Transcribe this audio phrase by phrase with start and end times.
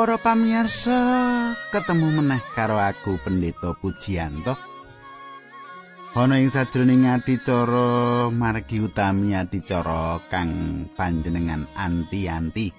[0.00, 0.96] Para pamirsa,
[1.68, 4.56] ketemu meneh karo aku Pendeta Pujianto.
[6.16, 12.72] Ana ing sajroning adicara margi utami adicara kang panjenengan anti-anti.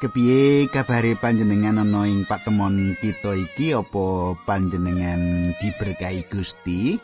[0.00, 6.96] Kepiye kabare panjenengan ana ing patemon kita iki apa panjenengan diberkahi Gusti?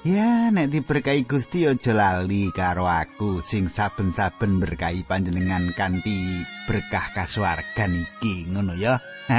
[0.00, 8.00] Ya, nek diberkahi Gusti aja lali karo aku sing saben-saben berkahi panjenengan kanthi berkah kasuwargan
[8.00, 8.96] iki, ngono ya.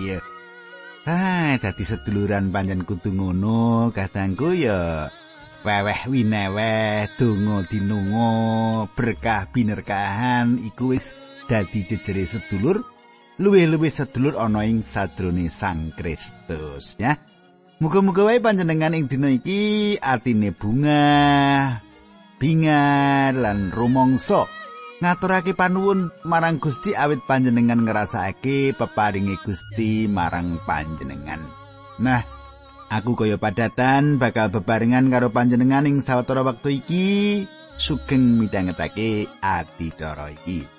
[0.00, 0.24] Iya.
[1.04, 5.12] Ah, dadi seduluran panjen kudu ngono, kadangku ya
[5.68, 8.32] weweh wineweh donga dinunga
[8.96, 11.12] berkah binerkahan iku wis
[11.44, 12.80] dadi jejere sedulur
[13.36, 17.33] luwih-luwih sedulur ana ing sadrone Sang Kristus, ya.
[17.84, 21.84] Muga-muga wae panjenengan ing dina iki atine bunga,
[22.40, 24.48] bingar lan rumangsa
[25.04, 31.44] ngaturake panuwun marang Gusti awit panjenengan ngrasakake peparinge Gusti marang panjenengan.
[32.00, 32.24] Nah,
[32.88, 37.44] aku kaya padatan bakal bebarengan karo panjenengan ing sawetara wektu iki
[37.76, 40.73] sugeng midhangetake adicara iki.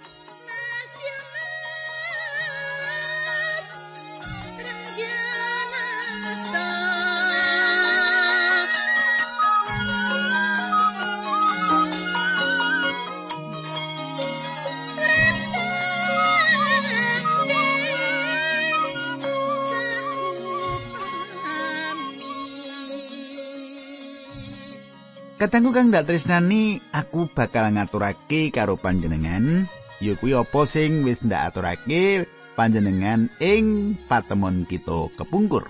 [25.45, 29.69] Katanggu kang dak tresnani aku bakal ngaturake karo panjenengan.
[30.01, 32.25] Ya kuwi apa sing wis ndak aturake
[32.57, 35.69] panjenengan ing patemon kita kepungkur.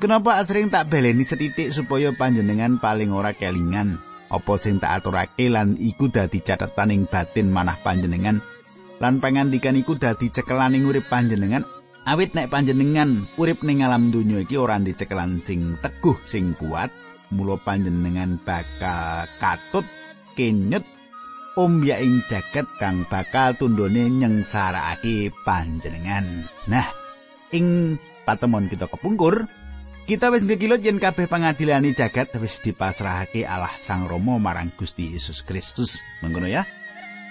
[0.00, 4.00] Kenapa asring tak beleni setitik supaya panjenengan paling ora kelingan?
[4.32, 8.40] Apa sing tak aturake lan iku dadi catatan ing batin manah panjenengan?
[9.04, 11.60] Lan pangandikan iku dadi cekelan ing urip panjenengan?
[12.08, 16.88] Awit nek panjenengan urip ning alam donya iki ora dicekelan sing teguh sing kuat
[17.34, 19.86] mula panjenengan bakal katut
[20.38, 20.84] kenyet
[21.56, 26.44] ombya ing jaket kang bakal tundone nyengsarakake panjenengan.
[26.68, 26.86] Nah,
[27.50, 27.96] ing
[28.28, 29.48] patemon kita kepungkur,
[30.06, 35.42] kita wis ngekilut yen kabeh pangadilane jagat wis dipasrahake Allah Sang Rama marang Gusti Yesus
[35.42, 35.98] Kristus.
[36.22, 36.62] Mengkono ya.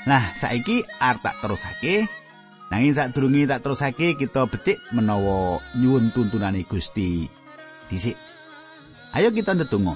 [0.10, 2.10] Nah, saiki arep tak terusake.
[2.74, 7.30] Nanging sadurunge tak terusake kita becik menawa nyuwun tuntunane Gusti
[7.88, 8.18] dhisik.
[9.16, 9.96] Ayo kita ndedonga.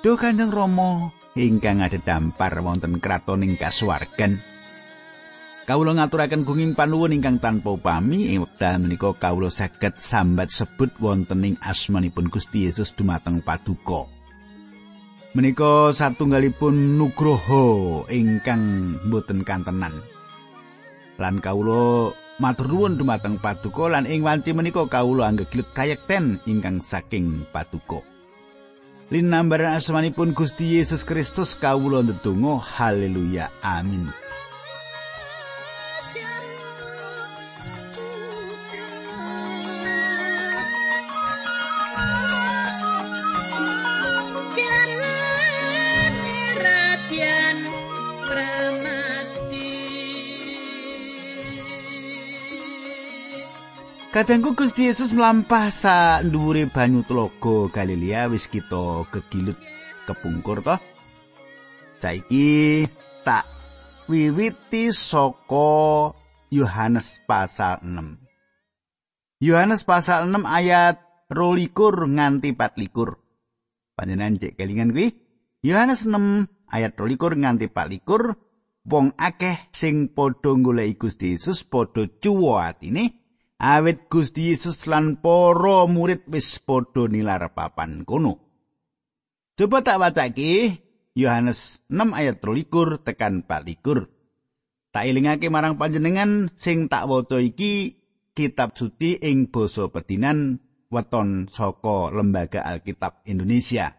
[0.00, 4.40] Duh Kanjeng Rama ingkang ada dampar wonten kratoning kasuwargan.
[5.68, 11.44] Kawula ngaturaken gunging panuwun ingkang tanpa upami ing wekdal menika kawula saged sambat sebut wonten
[11.44, 14.08] ing asmanipun Gusti Yesus dumateng paduka.
[15.36, 19.92] Menika satunggalipun nugroho ingkang boten kantenan.
[21.20, 27.48] Lan kawula matur nuwun dumateng paduka lan ing wanci menika kawula anggeglut kayekten ingkang saking
[27.54, 28.04] paduka.
[29.06, 34.25] Linambaran asmanipun Gusti Yesus Kristus kawula ndedonga haleluya amin.
[54.16, 59.60] Kadangku Gusti Yesus mlampah sa dhuwure banyu tlaga Galilea wis kita kegilut
[60.08, 60.80] kepungkur toh.
[62.00, 62.88] Saiki
[63.28, 63.44] tak
[64.08, 66.16] wiwiti saka
[66.48, 69.44] Yohanes pasal 6.
[69.44, 70.96] Yohanes pasal 6 ayat
[71.28, 74.00] 22 nganti 24.
[74.00, 75.12] Panjenengan cek kelingan kuwi.
[75.60, 78.32] Yohanes 6 ayat 22 nganti 24
[78.88, 83.25] wong akeh sing padha golek Gusti Yesus padha cuwa atine
[83.56, 88.40] awit Gusti Yesus lan para murid wis padha nilar papan kono.
[89.56, 90.84] Coba tak wacake
[91.16, 94.92] Yohanes 6 ayat 23 tekan 24.
[94.92, 97.96] Tak elingake marang panjenengan sing tak waca iki
[98.36, 100.60] kitab suci ing basa pedinan
[100.92, 103.96] weton saka lembaga Alkitab Indonesia.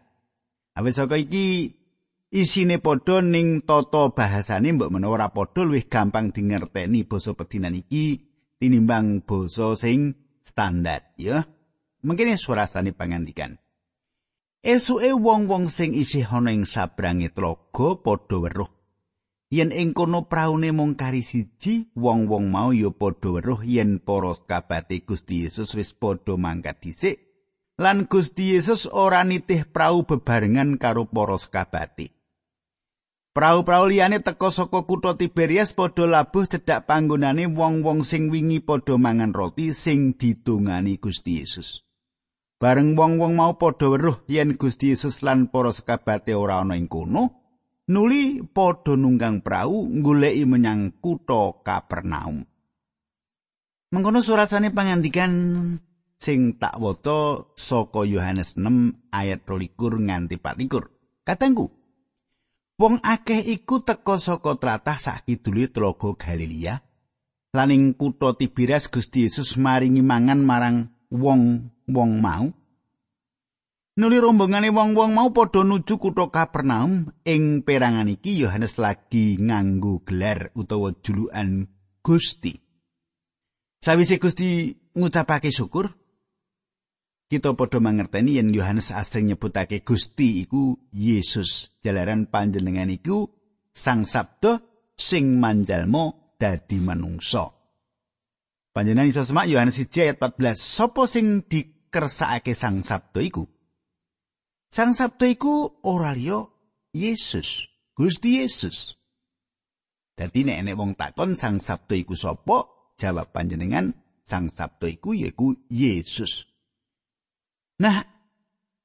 [0.78, 1.74] Awit saka iki
[2.30, 8.27] isine padha ning tata bahasane mbok menawa ora padha luwih gampang dingerteni basa pedinan iki
[8.58, 11.46] tinimbang basa sing standar ya.
[12.02, 13.58] Mungkin surasane pangandikan.
[14.58, 18.70] Esuke wong-wong sing isih ana ing sabrange tlaga padha weruh.
[19.48, 25.06] Yen ing kono praune mung kari siji, wong-wong mau ya padha weruh yen para kabate
[25.06, 27.16] Gusti Yesus wis padha mangkat dhisik.
[27.78, 32.17] Lan Gusti Yesus ora nitih prau bebarengan karo para kabate.
[33.38, 39.30] Prau-prau liyane teka saka kutha Tiberias padha labuh cedhak panggonane wong-wong sing wingi padha mangan
[39.30, 41.86] roti sing didongani Gusti Yesus.
[42.58, 47.54] Bareng wong-wong mau padha weruh yen Gusti Yesus lan para sekabate ora ana ing kono,
[47.86, 52.42] nuli padha nunggang prau goleki menyang kutha Kapernaum.
[53.94, 55.30] Mengkono surasane pangandikan
[56.18, 61.22] sing tak waca saka Yohanes 6 ayat 22 nganti 24.
[61.22, 61.77] Katengku,
[62.78, 66.78] Wong akeh iku teka saka tlatah sakidule Tlaga Galilea.
[67.50, 72.46] Lan ing kutha Tiberias Gusti Yesus maringi mangan marang wong-wong mau.
[73.98, 80.54] Nuli rombongane wong-wong mau padha nuju kutha Kapernaum ing perangan iki Yohanes lagi nganggo gelar
[80.54, 81.66] utawa julukan
[81.98, 82.62] Gusti.
[83.82, 85.98] Sawise Gusti ngucapake syukur,
[87.28, 93.28] kita padha mangerteni yen Yohanes asring nyebutake Gusti iku Yesus jalaran panjenengan iku
[93.68, 94.58] Sang Sabda
[94.96, 97.46] sing manjalmo dadi manungsa.
[98.72, 103.44] Panjenengan iso semak Yohanes 1 ayat 14, sapa sing dikersakake Sang Sabda iku?
[104.72, 106.42] Sang Sabda iku ora liya
[106.96, 108.96] Yesus, Gusti Yesus.
[110.18, 112.66] Dadi nek enek wong takon Sang Sabda iku sapa?
[112.98, 113.94] Jawab panjenengan
[114.26, 116.57] Sang Sabda iku yaiku Yesus.
[117.78, 118.02] Nah,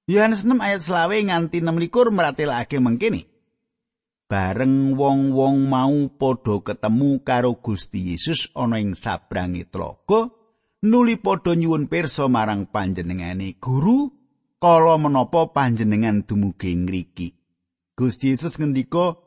[0.06, 3.26] Yohanes 6 ayat selawe nganti 6 likur meratelake mengkini.
[4.30, 10.30] Bareng wong-wong mau padha ketemu karo Gusti Yesus ana ing sabrangi tlaga,
[10.86, 14.14] nuli padha nyuwun pirsa marang panjenengane guru,
[14.62, 17.30] kala menapa panjenengan dumugi ngriki.
[17.94, 19.18] Gusti Yesus ngendika,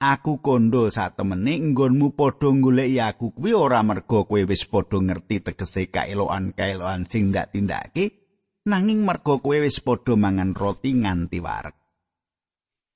[0.00, 5.92] Aku kondo satemene nggonmu padha goleki aku kuwi ora merga kowe wis padha ngerti tegese
[5.92, 8.19] kaeloan-kaeloan sing ndak tindake,
[8.68, 11.76] nanging merga kowe wis padha mangan roti nganti wareg.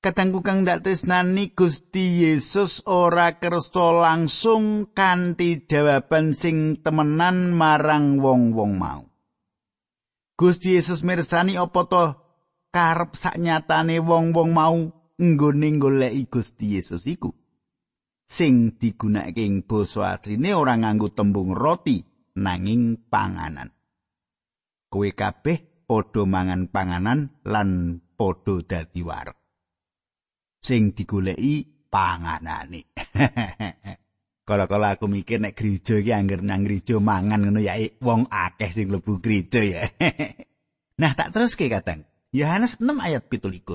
[0.05, 8.77] Katanggu kang dak tresnani Gusti Yesus ora kersa langsung kanthi jawaban sing temenan marang wong-wong
[8.77, 9.01] mau.
[10.37, 12.05] Gusti Yesus mirsani apa to
[12.69, 14.77] karep saknyatane wong-wong mau
[15.17, 17.33] nggone goleki Gusti Yesus iku.
[18.29, 22.05] Sing digunakake ing basa asline ora nganggo tembung roti
[22.37, 23.74] nanging panganan.
[24.95, 29.35] Kowe kabeh padha mangan panganan lan padha dadi wareg.
[30.63, 32.95] Sing digoleki panganane.
[34.47, 38.87] Kala-kala aku mikir nek gereja iki angger nang gereja mangan ngono ya wong akeh sing
[38.87, 39.83] mlebu gereja ya.
[41.01, 42.07] nah tak teruske kadang.
[42.31, 43.67] Yohanes 6 ayat 17.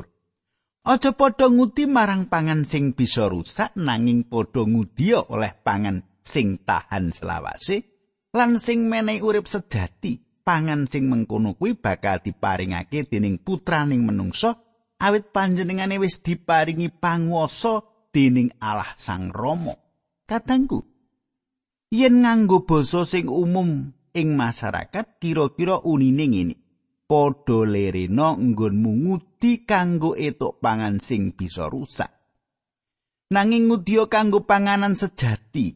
[0.81, 7.13] Aja padha ngudi marang pangan sing bisa rusak nanging padha ngudi oleh pangan sing tahan
[7.13, 7.85] selawase
[8.33, 14.57] lan sing menehi urip sejati pangan sing mengkono kuwi bakal diparingake dening putraning menungsa
[15.01, 17.81] awit panjenengane wis diparingi panguwasa
[18.13, 19.75] dening Allah Sang Rama.
[20.29, 20.87] Katangku,
[21.91, 26.57] yen nganggo basa sing umum ing masyarakat kira-kira unine ngene.
[27.11, 32.07] Padha lerena nggonmu ngudi kanggo etuk pangan sing bisa rusak.
[33.35, 35.75] Nanging ngudi kanggo panganan sejati,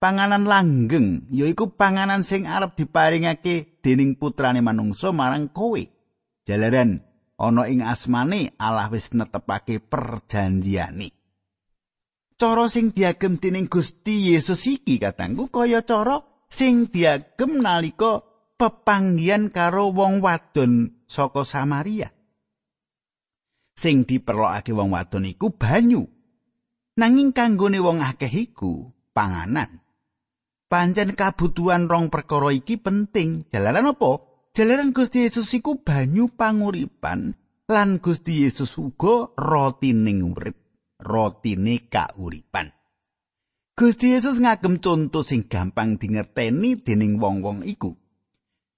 [0.00, 5.78] panganan langgeng yaiku panganan sing arep diparingake dening putrane manungsa marang kowe.
[6.48, 7.04] Jalaran
[7.36, 11.12] ana ing asmane Allah wis netepake perjanjiane.
[12.40, 18.24] Cara sing diagem dening Gusti Yesus iki katangku kaya cara sing diagem nalika
[18.56, 22.08] pepanggian karo wong wadon saka Samaria.
[23.76, 26.08] Sing diperlokake wong wadon iku banyu.
[26.96, 29.79] Nanging kanggone wong akeh iku panganan
[30.70, 33.50] pancen kabutuhan rong perkara iki penting.
[33.50, 34.22] Jalaran apa?
[34.54, 37.34] Jalaran Gusti Yesus iku banyu panguripan
[37.70, 40.54] lan Gusti Yesus uga roti ning urip,
[41.02, 42.70] rotine kauripan.
[43.74, 47.94] Gusti Yesus ngagem conto sing gampang dingerteni dening wong-wong iku.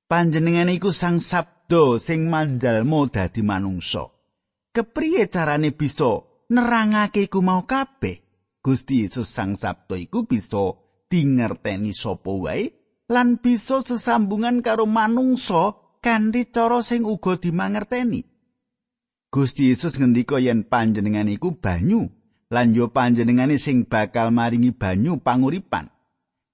[0.06, 4.12] Panjenengan iku sang sabdo sing manjalmo dadi manungsa.
[4.72, 6.20] Kepriye carane bisa
[6.52, 8.20] nerangake iku mau kabeh?
[8.60, 10.81] Gusti Yesus sang sabdo iku bisa
[11.12, 12.72] dingerteni sapa wae
[13.12, 18.24] lan bisa sesambungan karo manungsa kanthi cara sing uga dimangerteni.
[19.28, 22.08] Gusti Yesus ngendika yen panjenengan iku banyu
[22.48, 25.92] lan yo panjenengane sing bakal maringi banyu panguripan.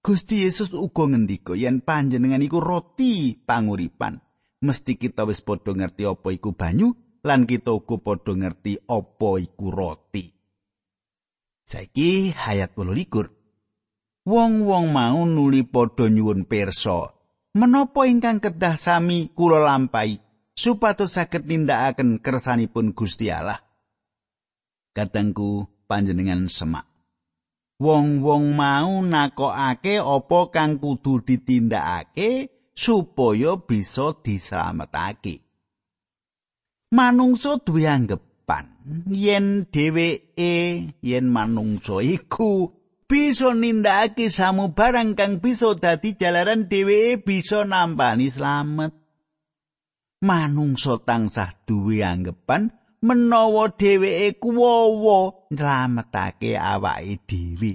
[0.02, 4.18] Gusti Yesus uga ngendika yen panjenengan iku roti panguripan.
[4.58, 9.66] Mesti kita wis padha ngerti apa iku banyu lan kita uga padha ngerti apa iku
[9.70, 10.34] roti.
[11.66, 13.37] Saiki hayat 28
[14.28, 17.16] wong-wong mau nuli padha nyuwun pirsa
[17.56, 20.20] menapa ingkang kedah sami kula lampahi
[20.52, 23.64] supados saged nindakaken kersanipun Gusti Allah
[24.98, 26.84] katengku panjenengan semak.
[27.78, 35.46] Wong-wong mau nakokake apa kang kudu ditindakake supaya bisa dislametake.
[36.90, 38.66] Manungsa duwe anggepan
[39.06, 40.54] yen dheweke
[40.98, 42.77] yen manungsa iku
[43.08, 48.92] bisa nindakake samubarang kang bisa dadi jalaran dheweke bisa nampani slamet.
[50.20, 52.68] Manungsa tansah duwe anggepan
[53.00, 57.72] menawa dheweke kuwowo nylametake awake dhewe.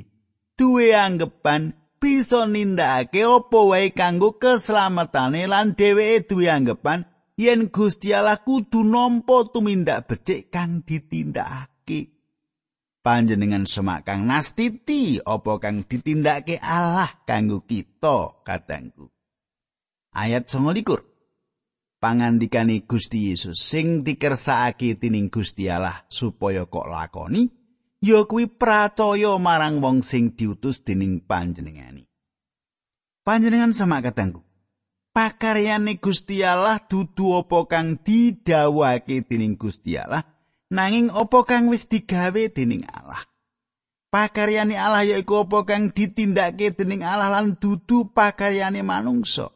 [0.54, 7.10] Duwe anggepan bisa nindakake apa wae kanggo keslametane lan dheweke duwe anggepan
[7.42, 11.73] yen Gusti Allah kudu nampa tumindak becik kang ditindakake.
[13.04, 19.12] Panjenengan semak kang nastiti apa kang ditindakake Allah kanggo kita kadangku.
[20.16, 27.52] Ayat 29 pangandikane Gusti Yesus sing dikersakake tining Gusti Allah supaya kok lakoni
[28.00, 32.08] ya kuwi pracaya marang wong sing diutus dening panjenengani.
[33.28, 34.48] Panjenengan sama katangku.
[35.12, 40.24] Pakaryane Gusti Allah dudu apa kang didhawuhake dening Gusti Allah
[40.74, 43.22] nanging apa kang wis digawe dening Allah.
[44.10, 49.54] Pakaryane Allah yaiku apa kang ditindakake dening Allah lan dudu pakaryane manungsa.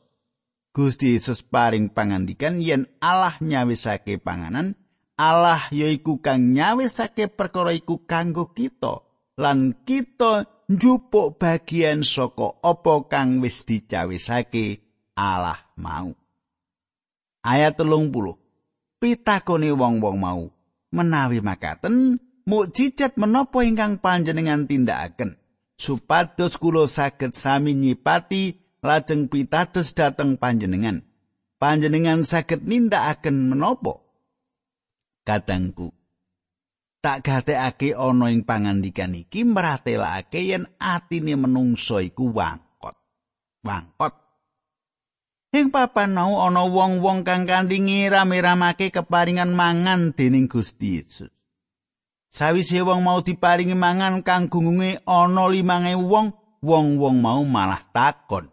[0.78, 4.78] Gusti Yesus paring pangandikan yen Allah nyawisake panganan,
[5.18, 9.02] Allah yaiku kang nyawisake perkara iku kanggo kita
[9.42, 14.86] lan kita njupuk bagian saka apa kang wis dicawisake
[15.18, 16.14] Allah mau.
[17.42, 18.38] Ayat telung puluh.
[18.98, 20.57] Pitakone wong-wong mau
[20.94, 25.36] menawi makaten mukjizat menapa ingkang panjenengan tindakaken
[25.78, 31.06] supados kula saged sami nyipati lajeng pitados dhateng panjenengan.
[31.58, 34.02] Panjenengan saged nindakaken menapa?
[35.26, 35.94] Kadangku.
[36.98, 42.98] Tak gatekake ana ing pangandikan iki mratelake yen atine menungso iku wangkot.
[43.62, 44.27] Wangkot.
[45.56, 51.32] Ing papan mau ana wong-wong kang kanthi ngiram-iramake keparingan mangan dening Gusti Yesus.
[52.28, 58.52] Sawise wong mau diparingi mangan kang gungunge ana 5000 wong, wong-wong mau malah takon.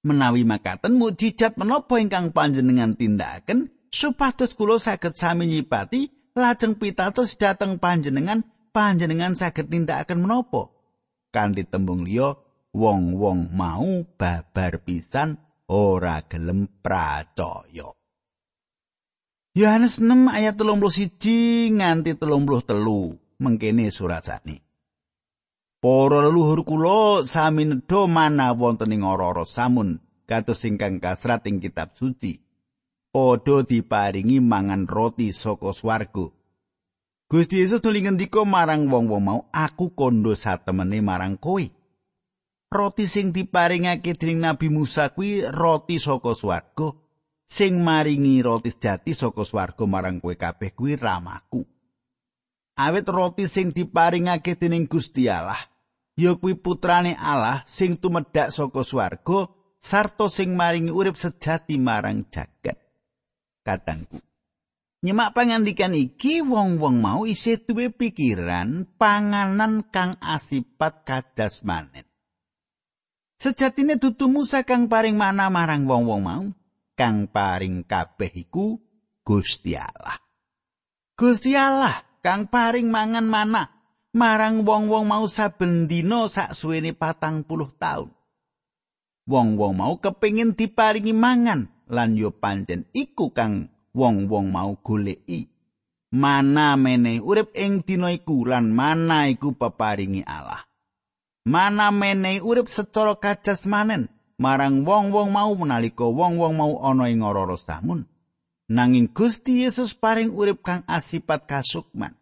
[0.00, 7.76] menawi makaten mukjizat menapa ingkang panjenengan tindakaken supados kula saged sami nyipati lajeng pitados dhateng
[7.76, 8.40] panjenengan
[8.72, 10.72] panjenengan saged nindakaken menapa
[11.28, 12.32] kanthi tembung liya
[12.72, 15.36] wong-wong mau babar pisan
[15.70, 17.94] ora gelem pracaya
[19.54, 24.26] Yohanes 6 ayat 31 nganti 33 mengkene surat
[25.80, 29.96] Para leluhur kula sami nedha mana wonten ing ora samun
[30.28, 32.36] kados ingkang kasrat ing kitab suci.
[33.10, 36.30] Padha diparingi mangan roti saka swarga.
[37.26, 41.79] Gusti Yesus nuli ngendika marang wong-wong mau, "Aku kondo satemene marang kowe."
[42.70, 46.94] Roti sing diparingake dening Nabi Musa kuwi roti saka swarga.
[47.42, 51.66] Sing maringi roti sejati saka swarga marang kowe kabeh kuwi ramaku.
[52.78, 55.58] Awit roti sing diparingake dening Gusti Allah
[56.14, 59.50] ya kuwi putrane Allah sing tumedhak saka swarga
[59.82, 62.78] sarta sing maringi urip sejati marang jagat.
[63.66, 64.22] Kadangku.
[65.02, 72.09] Nyemak pangandikan iki wong-wong mau isih duwe pikiran panganan kang asipat kadasmanen.
[73.40, 76.44] Sejatine dudu Musa kang paring mana marang wong-wong mau,
[76.92, 78.76] kang paring kabeh iku
[79.24, 80.20] Gusti Allah.
[81.16, 83.72] Gusti Allah kang paring mangan mana
[84.12, 88.12] marang wong-wong mau saben dina saksuwene patang puluh taun.
[89.24, 95.48] Wong-wong mau kepingin diparingi mangan lan yo pancen iku kang wong-wong mau goleki.
[96.12, 100.69] Mana meneh urip ing dina iku lan mana iku peparingi Allah.
[101.44, 108.08] Mana meneh urip secara kajasmanen marang wong-wong mau menalika wong-wong mau ana ing ora samun.
[108.70, 112.20] Nanging Gusti Yesus paring urip kang asipat kasukman.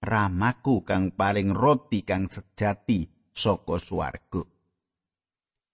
[0.00, 4.42] ramaku kang paring roti kang sejati saka swarga.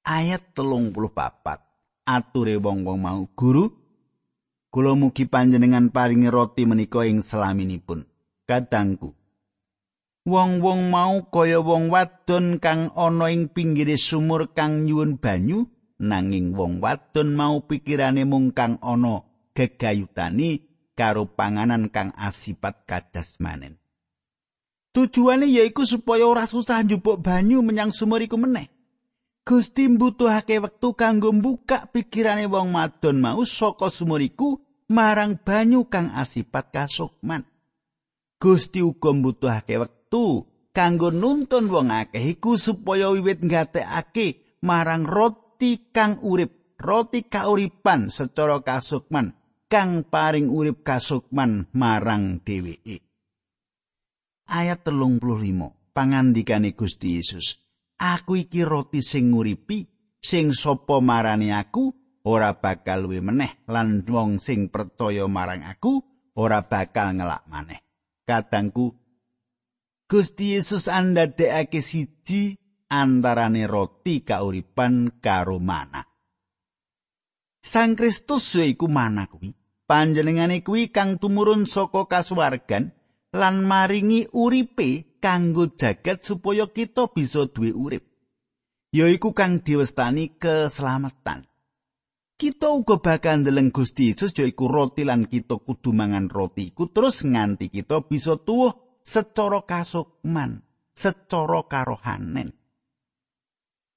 [0.07, 1.63] Ayat telung puluh papat.
[2.07, 3.67] Ature wong-wong mau guru.
[4.71, 8.07] Kula mugi panjenengan paringi roti menika ing selaminipun.
[8.47, 9.11] Kadangku.
[10.27, 15.71] Wong-wong mau kaya wong wadon kang ana ing pinggire sumur kang nyuwun banyu.
[16.03, 19.23] Nanging wong wadon mau pikirane mung kang ana
[19.55, 20.67] gegayutani
[20.99, 23.79] karo panganan kang asipat kadas manen.
[24.91, 28.67] Tujuane yaiku supaya ora susah njupuk banyu menyang sumur iku meneh.
[29.47, 34.59] Gusti mbutuhake wektu kanggo mbukak pikirane wong madon mau saka sumur iku
[34.91, 37.47] marang banyu kang asipat kasukman.
[38.43, 45.91] Gusti uga mbutuhake wektu wektu kanggo nuntun wong akeh iku supaya wiwit ngatekake marang roti
[45.91, 49.35] kang urip, roti kauripan secara kasukman
[49.67, 53.03] kang paring urip kasukman marang dheweke.
[54.47, 57.59] Ayat 35 pangandikane Gusti Yesus.
[57.99, 59.83] Aku iki roti sing nguripi,
[60.23, 61.91] sing sapa marani aku
[62.29, 65.99] ora bakal luwih meneh lan wong sing percaya marang aku
[66.39, 67.81] ora bakal ngelak maneh.
[68.23, 69.06] Kadangku
[70.07, 72.55] Gusti Yesus andadekake siji
[72.87, 76.07] antarane roti kauripan karo mana.
[77.59, 79.51] Sang Kristus yaiku mana kuwi.
[79.91, 82.95] Panjenengane kuwi kang tumurun saka kasuwargan
[83.35, 88.07] lan maringi uripe kanggo jagat supaya kita bisa duwe urip.
[88.95, 91.51] Yaiku kang diwestani keselamatan.
[92.39, 97.27] Kita uga bakal ndeleng Gusti Yesus yaiku roti lan kita kudu mangan roti iku terus
[97.27, 100.67] nganti kita bisa tuwuh secara kasukman,
[100.99, 102.51] secara karohanen.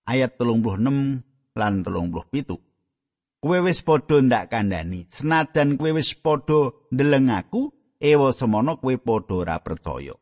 [0.05, 1.25] Ayat 36
[1.57, 2.69] lan 37.
[3.39, 9.33] Kowe wis padha ndak kandhani, senajan kowe wis padha ndeleng aku, ewa semono kowe padha
[9.41, 10.13] ora percaya.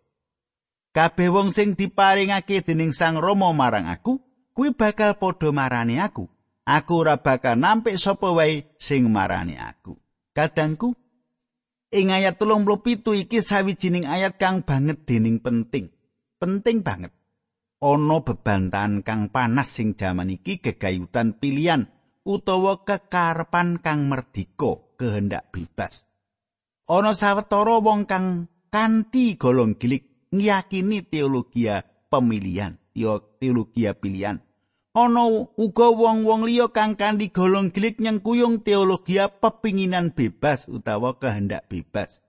[0.95, 4.17] Kabeh wong sing diparingake dening Sang Rama marang aku,
[4.53, 6.29] kuwi bakal padha marani aku.
[6.67, 9.95] Aku ora bakal nampik sapa wae sing marani aku.
[10.35, 10.93] Kadangku,
[11.87, 15.87] Ing ayat 37 iki sawijining ayat kang banget dening penting.
[16.35, 17.15] Penting banget.
[17.79, 21.87] Ana bebantan kang panas sing jaman iki gegayutan pilihan
[22.27, 26.11] utawa kekarepan kang merdika, kehendak bebas.
[26.91, 31.71] Ana sawetara wong kang kanthi golong gilik ngiyakini teologi
[32.11, 34.43] pemilihan, ya teologi pilihan.
[34.97, 42.25] Ana uga wong-wong liya kang kanthi golong gilik nyengkuyung teologi pepinginan bebas utawa kehendak bebas.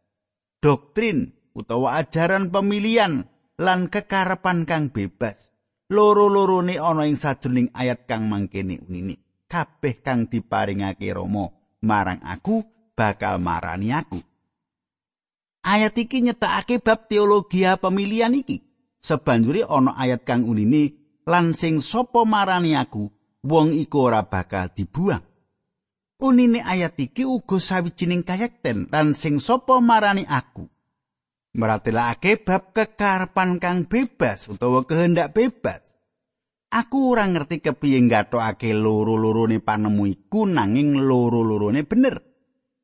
[0.60, 3.24] Doktrin utawa ajaran pemilihan
[3.56, 5.56] lan kekarepan kang bebas.
[5.88, 9.16] Loro-lorone ana ing sajroning ayat kang mangkene unini.
[9.48, 11.48] Kabeh kang diparingake Rama
[11.80, 12.60] marang aku
[12.92, 14.20] bakal marani aku.
[15.64, 18.60] Ayat iki nyetakake bab teologi pemilihan iki.
[19.00, 23.12] Sebanjuri ana ayat kang unini lan sing sapa marani aku
[23.44, 25.20] wong iku ora bakal dibuang.
[26.18, 30.66] Unine ayat iki uga sawijining kayekten lan sing sapa marani aku.
[31.54, 35.94] Meratelake bab kekarepan kang bebas utawa kehendak bebas.
[36.68, 42.20] Aku ora ngerti kepiye ngatokake loro-lorone panemu iku nanging loro-lorone bener.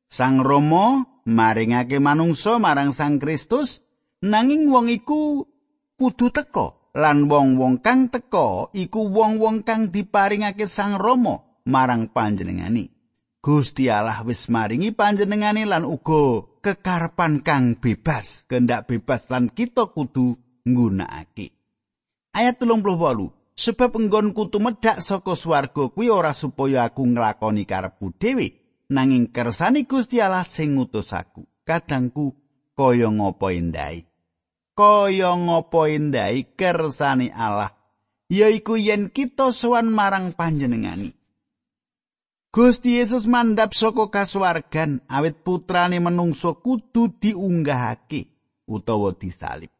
[0.09, 3.85] Sang rama maringake manungsa marang sang Kristus
[4.25, 5.45] nanging wong iku
[5.99, 12.87] kudu teka lan wong-wong kang teka iku wong-wong kang diparingake Sang Rama marang panjenengani.
[13.43, 20.33] Gusti Allah wis maringi panjenengani lan uga kekarepan kang bebas, kehendak bebas lan kita kudu
[20.65, 21.53] nggunakake.
[22.33, 28.51] Ayat 38 Sebab enggon kutu medhak saka swarga kuwi ora supaya aku nglakoni karepku dhewe,
[28.91, 31.47] nanging kersani Gusti Allah sing ngutus aku.
[31.63, 32.35] Kadangku
[32.75, 34.03] kaya ngapa endai.
[34.75, 37.71] Kaya ngapa endai kersane Allah?
[38.27, 41.15] Yaiku yen kita sowan marang panjenengani.
[42.51, 48.31] Gusti Yesus mandhap saka kasuwargan awit putrane menungso kudu diunggahake
[48.67, 49.71] utawa disalib.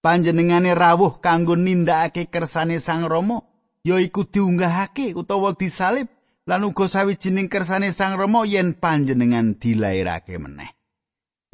[0.00, 3.40] Panjenengane rawuh kanggo nindakake kersane Sang Rama
[3.84, 6.08] yaiku diunggahake utawa disalib.
[6.44, 10.73] Lan uga sawijining kersane Sang Rama yen panjenengan dilairake meneh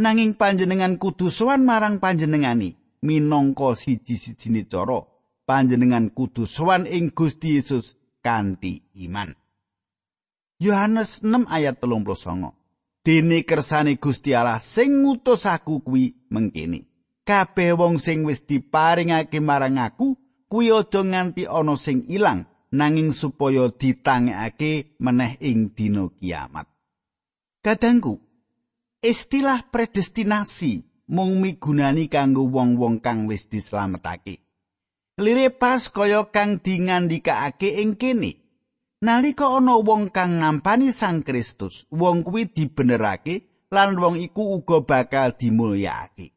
[0.01, 5.05] nanging panjenengan kudu sowan marang panjenengani minangka siji-sijine cara
[5.45, 9.37] panjenengan kudu sowan ing Gusti Yesus kanthi iman.
[10.61, 12.57] Yohanes 6 ayat 39
[13.01, 16.85] Dene kersane Gusti Allah sing ngutus aku kuwi mengkene.
[17.25, 20.17] Kabeh wong sing wis diparingake marang aku
[20.53, 26.69] kuwi aja nganti ana sing ilang nanging supaya ditangekake meneh ing dina kiamat.
[27.65, 28.30] Kadangku
[29.01, 34.45] Istilah predestinasi mung migunani kanggo wong-wong kang wis dislametake.
[35.17, 38.45] Lire pas kaya kang dingandikake ing kene.
[39.01, 45.33] Nalika ana wong kang nampani Sang Kristus, wong kuwi dibenerake lan wong iku uga bakal
[45.33, 46.37] dimulyakake.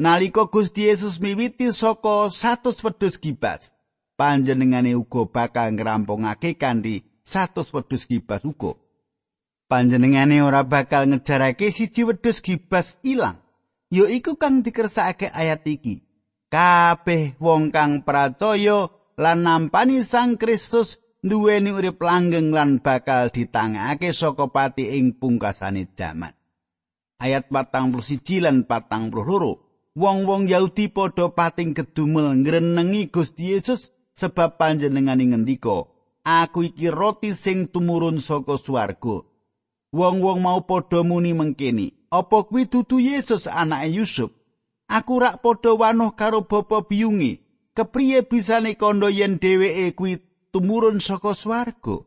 [0.00, 3.76] Nalika Gusti Yesus miwiti saka 100 wedhus gibas,
[4.16, 8.80] panjenengane uga bakal ngrampungake kanthi 100 wedhus gibas uga.
[9.66, 13.42] Panjenengane ora bakal ngejarake siji wedhus gibas ilang
[13.90, 16.02] ya iku kang dikersakake ayat iki.
[16.46, 18.86] Kabeh wong kang percaya
[19.18, 26.30] lan nampani Sang Kristus duweni urip langgeng lan bakal ditangake saka pati ing pungkasane jaman
[27.18, 35.88] ayat 41 lan 42 wong-wong Yahudi padha pating kedumel ngrenengi Gusti Yesus sebab panjenengane ngendika,
[36.24, 39.24] "Aku iki roti sing tumurun saka swarga."
[39.96, 44.28] Wong-wong mau padha muni mengkene, "Apa kuwi dudu Yesus anake Yusuf?"
[44.86, 47.42] Aku rak padha wanuh karo bapa biyunge.
[47.76, 50.12] Kepriye bisane kandha yen dheweke kuwi
[50.52, 52.04] tumurun saka swarga?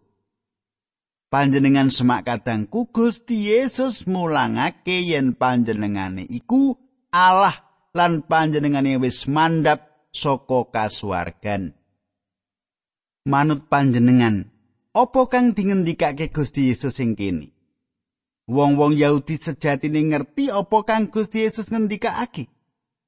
[1.30, 6.74] Panjenengan semak kadangku Gusti Yesus mulangake yen panjenengane iku
[7.14, 7.54] Allah
[7.94, 11.78] lan panjenengane wis mandhap saka kasuwargan.
[13.30, 14.50] Manut panjenengan,
[14.98, 17.59] apa kang dingendikake Gusti Yesus ing kene?
[18.50, 22.50] Wong-wong Yahudi sejatine ngerti apa kang Gusti Yesus ngendikake.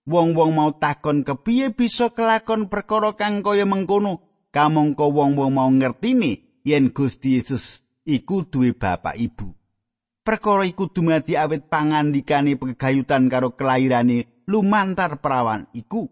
[0.06, 4.21] Wong-wong mau takon kepiye bisa kelakon perkara kang kaya mengkono.
[4.54, 9.49] Kamangka wong-wong mau ngertini yen Gusti Yesus iku duwe bapak ibu.
[10.21, 16.06] Perkara iku dumadi awit pangandikane pegayutan karo kelairane lumantar perawan iku.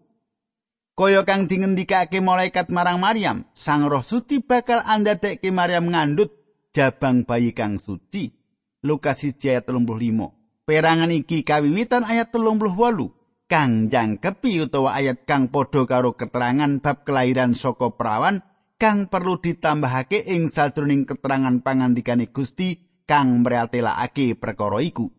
[0.98, 6.34] Kaya kang dingendikake malaikat marang Maryam, Sang Roh Suci bakal andadekke Maryam ngandut
[6.74, 8.39] jabang bayi kang suci.
[8.80, 10.64] Lukas 1 ayat 35.
[10.64, 13.12] Perangan iki kawiwitan ayat 38
[13.44, 18.40] kang jangkepi utawa ayat kang padha karo keterangan bab kelahiran saka perawan
[18.80, 25.12] kang perlu ditambahake ing sajroning keterangan pangandikane Gusti kang mratelakake perkara iku.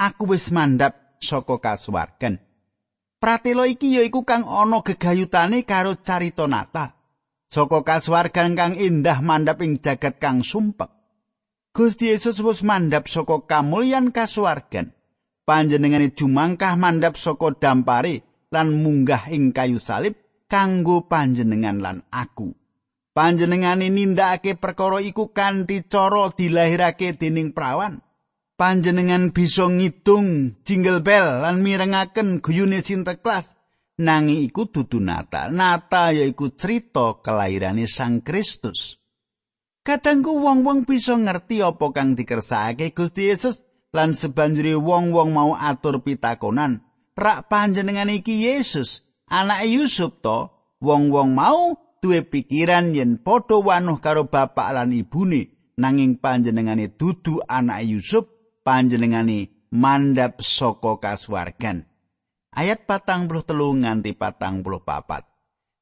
[0.00, 2.40] Aku wis mandhap saka kasuwargan.
[3.20, 6.96] Pratela iki yaiku kang ana gegayutane karo carita nata.
[7.52, 11.01] Saka kasuwargan kang indah mandhap ing jagat kang sumpek.
[11.72, 14.92] Gusti Yesus wis mandhap saka kamulyan kasuwargan.
[15.48, 20.14] Panjenengane jumangkah mandhap saka dampare lan munggah ing kayu salib
[20.46, 22.52] kanggo panjenengan lan aku.
[23.16, 28.00] Panjenengane nindakake perkara iku kanthi cara dilahirake dening prawan.
[28.62, 33.58] panjenengan bisa ngitung jingle bell lan mirengaken guyune sinterklas
[33.98, 35.50] nanging iku dudu Natal.
[35.50, 39.01] Natal yaiku cerita kelahirane Sang Kristus.
[39.82, 46.86] Kadangku wong-wong bisa ngerti apa kang dikersakake Gusti Yesus lan sebanjuri wong-wong mau atur pitakonan,
[47.18, 54.30] rak panjenengan iki Yesus, anak Yusuf to, wong-wong mau duwe pikiran yen padha wanuh karo
[54.30, 58.30] bapak lan ibune, nanging panjenengane dudu anak Yusuf
[58.62, 61.90] panjenengane mandhap saka kasuwargan.
[62.54, 65.26] Ayat patang puluh telu nganti patang puluh papat.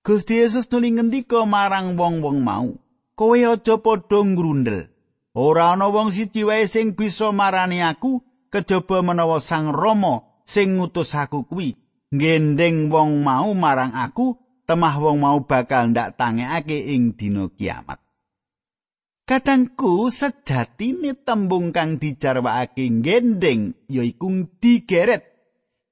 [0.01, 2.73] Gusti Yesus nuli ngendika marang wong-wong mau,
[3.20, 4.88] kowe aja padha ngrundel.
[5.37, 11.12] Ora ana wong siji wae sing bisa marani aku kejaba menawa Sang Rama sing ngutus
[11.12, 11.76] aku kuwi.
[12.11, 14.35] Gendeng wong mau marang aku,
[14.66, 18.00] temah wong mau bakal ndak tangekake ing dina kiamat.
[19.28, 25.28] Kadangku sejatine tembung kang dijarwakake gendeng yaiku digeret.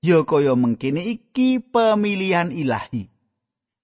[0.02, 3.06] Ya kaya mengkene iki pemilihan ilahi.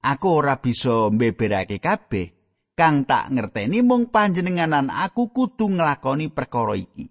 [0.02, 2.33] Aku ora bisa mbeberake kabeh.
[2.74, 7.06] Kang tak ngerteni mung panjenenganan aku kudu nglakoni perkara iki.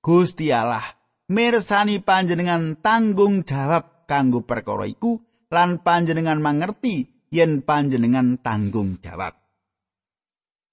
[0.00, 0.86] Gusti Allah
[1.26, 5.18] mirsani panjenengan tanggung jawab kanggo perkara iku
[5.50, 9.40] lan panjenengan mangerti yen panjenengan tanggung jawab.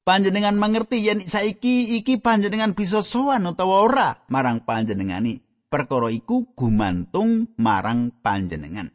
[0.08, 7.52] panjenengan mengerti yen saiki iki panjenengan bisa sowan utawa ora marang panjenengani perkara iku gumantung
[7.60, 8.88] marang panjenengan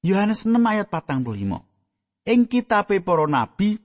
[0.00, 3.76] Yohanes 6 ayat 45 Ing kitabe para nabi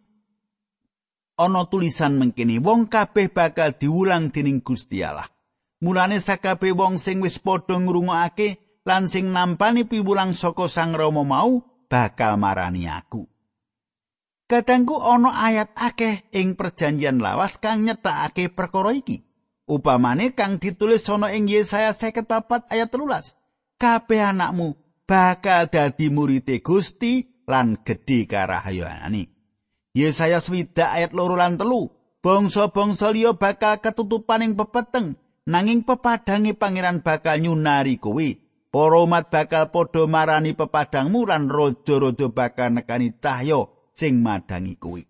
[1.35, 5.27] ana tulisan mengkini wong kabeh bakal diulang dening Gusti Allah
[5.83, 11.59] mulane sakabeh wong sing wis padha ngrungokake lan sing nampani piwulang saka Sang Rama mau
[11.91, 13.27] bakal marani aku
[14.45, 19.25] Kadangku ana ayat akeh ing perjanjian lawas kang nyetakake perkara iki.
[19.65, 23.81] Upamane kang ditulis ana ing Yesaya 54 ayat 13.
[23.81, 24.77] Kabeh anakmu
[25.09, 29.34] bakal dadi murid Gusti lan gedhe karahayanane.
[29.95, 32.19] Yesaya 7 ayat 2 lan 3.
[32.19, 35.15] Bangsa-bangsa liya bakal ketutupan ing pepeteng
[35.47, 38.27] nanging pepadange pangeran bakal nyunari kowe.
[38.75, 45.07] Para umat bakal padha marani pepadangmu lan raja-raja bakal nekani cahya sing madangi kuwi.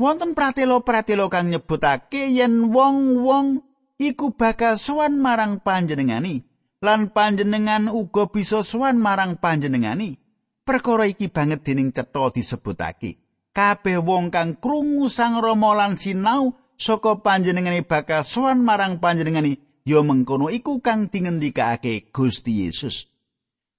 [0.00, 3.60] Wonten pratelo-pratelo kang nyebutake yen wong-wong
[4.00, 6.40] iku bakal sowan marang panjenengani
[6.80, 10.16] lan panjenengan uga bisa sowan marang panjenengani.
[10.64, 13.21] Perkara iki banget dening cetha disebutake.
[13.52, 20.00] Kabeh wong kang krungu Sang Rama lan sinau saka panjenengani bakal sowan marang panjenengani ya
[20.00, 23.12] mengkono iku kang dingendikake Gusti Yesus.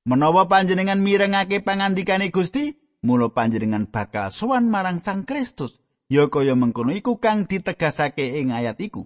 [0.05, 6.95] Menawa panjenengan mirengake pangandikane Gusti, mula panjenengan bakal sowan marang Sang Kristus ya kaya mengkono
[6.95, 9.03] iku kang ditegasake ing ayat iku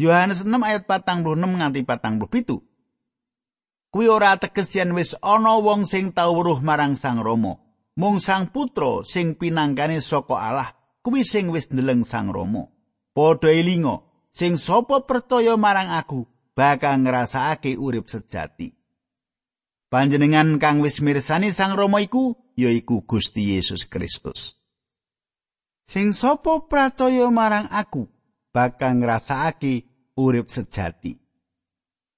[0.00, 6.32] Yohanes 6 ayat 46 nganti 47 kuwi ora teges yen wis ana wong sing tau
[6.34, 7.60] weruh marang Sang Rama.
[7.98, 10.70] Mung Sang Putra sing pinangkane saka Allah
[11.02, 12.70] kuwi sing wis ndeleng Sang Rama.
[13.10, 18.70] Padha elinga, sing sapa percaya marang aku bakal ngrasakake urip sejati.
[19.90, 24.54] Panjenengan kang wis mirsani Sang Rama iku yaiku Gusti Yesus Kristus.
[25.90, 28.06] Sing sapa percaya marang aku
[28.54, 31.18] bakal ngrasakake urip sejati.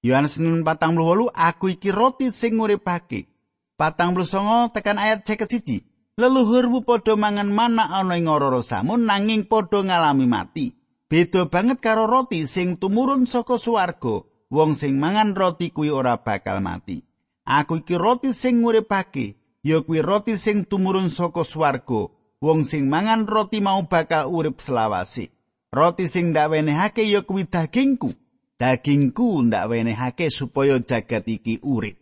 [0.05, 3.32] Yohanes 4:48 aku iki roti sing nguripake.
[3.77, 5.81] 49 tekan ayat 51.
[6.13, 10.77] Leluhurmu padha mangan mana ana ing ora samun nanging padha ngalami mati.
[11.09, 14.21] Beda banget karo roti sing tumurun saka swarga.
[14.53, 17.01] Wong sing mangan roti kuwi ora bakal mati.
[17.49, 19.41] Aku iki roti sing nguripake.
[19.65, 22.13] Ya kuwi roti sing tumurun saka swarga.
[22.37, 25.33] Wong sing mangan roti mau bakal urip selawase.
[25.73, 28.13] Roti sing ndak wenehake ya kuwi dagingku.
[28.61, 31.97] dagingku ndak wenehake supaya jagat iki urip.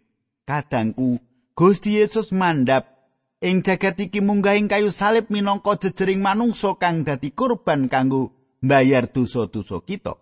[0.46, 1.31] Kadangku
[1.62, 2.90] Gusti Yesus mandap
[3.38, 8.34] ing jagat iki munggah ing kayu salib minangka jejering manungsa kang dadi kurban kanggo
[8.66, 10.18] mbayar dosa-dosa kita.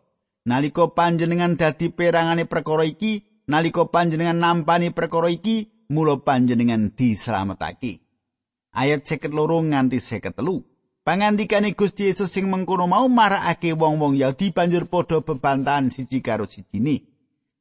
[0.51, 8.03] Nalika panjenengan dadi perangane perkara iki, nalika panjenengan nampani perkara iki, mula panjenengan dislametake.
[8.75, 9.31] Ayat 52
[9.71, 11.07] nganti 53.
[11.07, 17.07] Pangandikane Gusti Yesus sing mengkono mau marakake wong-wong Yahudi banjur padha bebantahan siji karo sijine.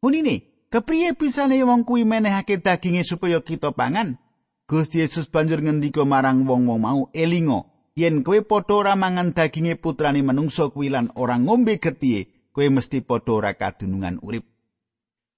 [0.02, 4.20] Munine, kepriye bisane wong kuwi menehake daginge supaya kita pangan?
[4.68, 10.20] Gusti Yesus banjur ngendika marang wong-wong mau, "Elingo, yen kowe padha ora mangan daginge putrane
[10.20, 14.44] manungsa kuwi lan ora ngombe getihe, kowe mesti padha ora kadunungan urip."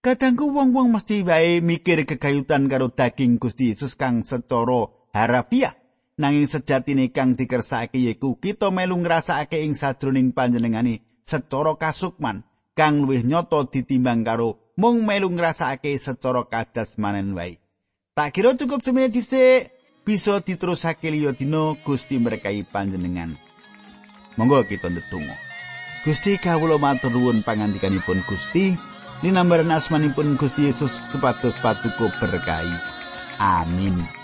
[0.02, 5.76] Kadangku wong-wong mesti wae mikir kegayutan karo daging Gusti Yesus kang secara harafiah
[6.20, 12.44] nanging sejatine kang dikersake yaiku kita melu ngrasakake ing sadroning panjenengane secara kasukman
[12.80, 17.60] kang luwih nyata ditimbang karo mung melu ngrasakake secara kadasmanen wae.
[18.16, 19.68] Tak kira cukup semene dhisik
[20.00, 23.36] bisa diterusake liya dina Gusti berkahi panjenengan.
[24.40, 25.36] Monggo kita ndedonga.
[26.08, 28.72] Gusti kawula matur nuwun pangandikanipun Gusti
[29.20, 32.72] linambaran asmanipun Gusti Yesus supados patuko berkahi.
[33.36, 34.19] Amin.